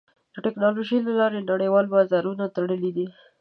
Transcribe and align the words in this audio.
د 0.33 0.35
ټکنالوجۍ 0.45 0.99
له 1.07 1.13
لارې 1.19 1.47
نړیوال 1.51 1.85
بازارونه 1.95 2.45
تړلي 2.55 2.91
دي. 2.97 3.07